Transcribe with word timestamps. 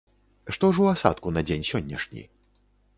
Што 0.57 0.69
ж 0.77 0.87
у 0.87 0.89
асадку 0.93 1.35
на 1.37 1.47
дзень 1.51 1.67
сённяшні? 1.71 2.29